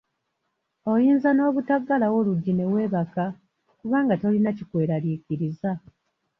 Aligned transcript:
Oyinza 0.91 1.29
n'obutaggalawo 1.33 2.17
luggi 2.27 2.51
ne 2.55 2.65
weebaka, 2.71 3.25
kubanga 3.79 4.13
tolina 4.21 4.49
kikweraliikiriza 4.57 5.71